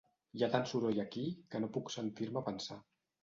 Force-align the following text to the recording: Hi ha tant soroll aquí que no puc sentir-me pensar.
Hi 0.37 0.43
ha 0.45 0.47
tant 0.55 0.63
soroll 0.69 1.01
aquí 1.03 1.25
que 1.55 1.61
no 1.65 1.69
puc 1.77 1.93
sentir-me 1.97 2.43
pensar. 2.51 2.79